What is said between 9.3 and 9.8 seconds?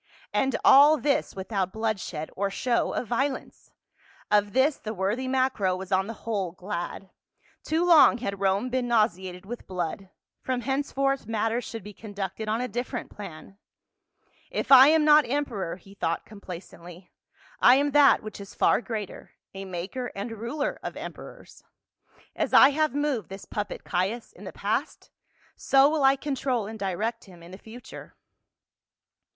with